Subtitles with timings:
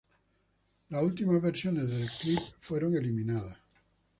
[0.89, 3.55] Las últimas versiones del clip fueron eliminadas.